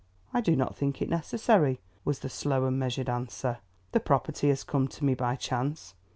"I 0.33 0.41
do 0.41 0.55
not 0.55 0.75
think 0.75 0.99
it 0.99 1.09
necessary," 1.11 1.79
was 2.03 2.21
the 2.21 2.27
slow 2.29 2.65
and 2.65 2.79
measured 2.79 3.07
answer. 3.07 3.59
"The 3.91 3.99
property 3.99 4.49
has 4.49 4.63
come 4.63 4.87
to 4.87 5.05
me 5.05 5.13
by 5.13 5.35
chance. 5.35 5.93